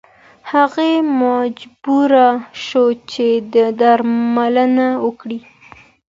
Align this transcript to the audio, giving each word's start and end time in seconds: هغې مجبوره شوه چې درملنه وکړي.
هغې 0.51 0.93
مجبوره 1.21 2.27
شوه 2.65 2.91
چې 3.11 3.27
درملنه 3.81 4.87
وکړي. 5.05 5.39